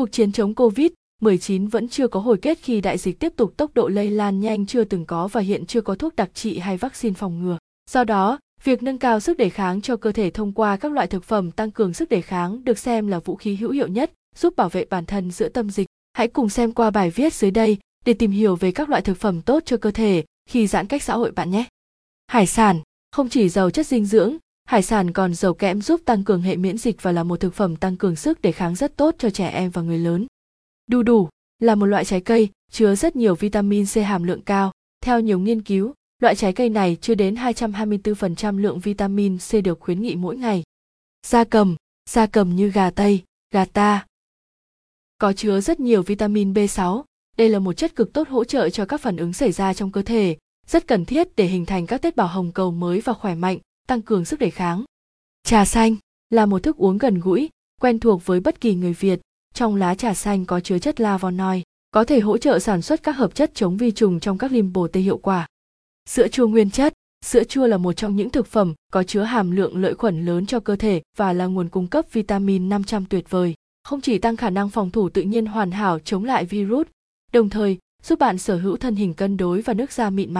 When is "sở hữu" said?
78.38-78.76